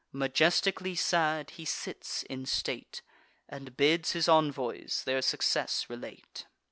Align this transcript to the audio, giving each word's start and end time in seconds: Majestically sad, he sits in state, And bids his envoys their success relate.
Majestically 0.13 0.95
sad, 0.95 1.51
he 1.51 1.63
sits 1.63 2.23
in 2.23 2.47
state, 2.47 3.03
And 3.47 3.77
bids 3.77 4.13
his 4.13 4.27
envoys 4.27 5.03
their 5.05 5.21
success 5.21 5.91
relate. 5.91 6.47